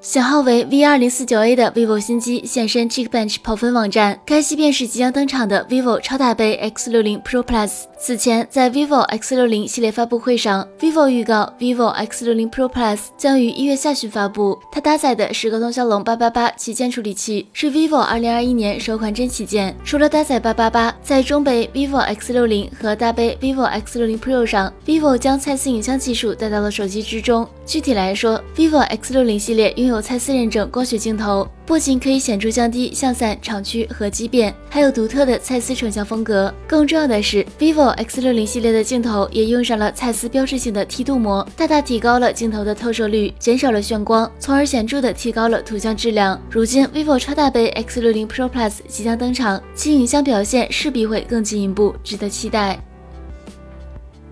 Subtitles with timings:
[0.00, 7.82] 型号为 V 二零四九 A 的 vivo 新机现身 Geekbench 跑分网站，该机便是即将登场的 vivo 超大杯 X 六零 Pro Plus。
[7.98, 14.58] 此前，在 vivo X 六零系列发布会上，vivo 预告 vivo X 六零 Pro Plus 将于一月下旬发布。
[14.72, 19.76] 它搭载的是高通骁龙八八八旗舰处理器，是 vivo 二零二一年首款真旗舰。
[19.84, 27.46] 除了搭载八八八，在中杯 vivo X 六零和大杯 vivo X 六零 Pro 上，vivo 将蔡司影像技术带到了手机之中。
[27.66, 36.52] 具体来说，vivo X 六零系列拥有有蔡司认证光学镜头，不仅可以显著降低像散、场区和畸变，还有独特的蔡司成像风格。
[36.66, 46.40] 更重要的是，vivo X 六零系列的镜头也用上了蔡司标志性的梯度膜，大大提高了镜头的透射率，减少了眩光，从而显著的提高了图像质量。
[46.50, 52.78] 如今，vivo 超大杯 X 六零 Pro Plus 即将登场，其影像表现势必会更进一步，值得期待。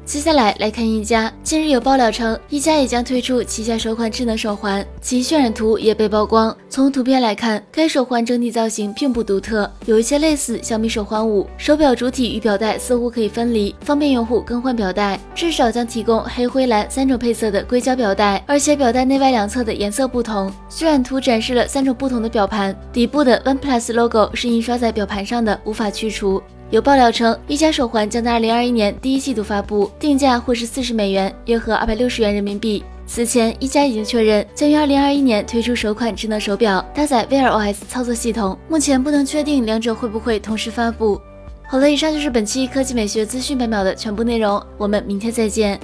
[0.09, 1.31] 接下来来看一加。
[1.43, 6.57] 近日有爆料称，一加也将推出旗下首款智能手环，其渲染图也被曝光。
[6.71, 11.47] 从图片来看，该手环整体造型并不独特，有一些类似小米手环五。
[11.59, 15.21] 手表主体与表带似乎可以分离，方便用户更换表带。
[15.35, 20.51] 至少将提供黑、灰、蓝三种配色的硅胶表带，而且表带内外两侧的颜色不同。
[20.71, 26.43] 渲染图展示了三种不同的表盘，底部的 OnePlus logo 是印刷在表盘上的，无法去除。
[26.71, 32.85] 有爆料称，一加手环将在二零二一年第一季度发布，定价会是四十美元，约合二百六十元人民币。
[33.07, 38.59] 此前，一加已经确认将于二零二一年推出首款智能手表，搭载 Wear OS 操作系统。
[38.69, 41.19] 目前不能确定两者会不会同时发布。
[41.67, 45.81] 好了，以上就是本期科技美学资讯百秒的全部内容，我们明天再见。